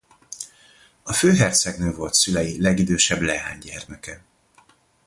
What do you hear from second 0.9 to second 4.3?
A főhercegnő volt szülei legidősebb leánygyermeke.